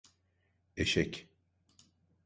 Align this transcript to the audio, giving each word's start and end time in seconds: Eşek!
Eşek! 0.77 1.29